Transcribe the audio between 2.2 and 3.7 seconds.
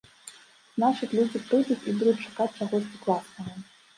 чакаць чагосьці класнага.